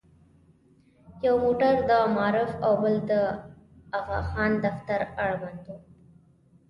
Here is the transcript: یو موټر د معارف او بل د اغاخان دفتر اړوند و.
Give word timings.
یو 1.25 1.35
موټر 1.43 1.73
د 1.89 1.91
معارف 2.15 2.51
او 2.65 2.73
بل 2.81 2.95
د 3.09 3.13
اغاخان 3.99 4.51
دفتر 4.65 5.01
اړوند 5.25 5.63
و. 5.75 5.77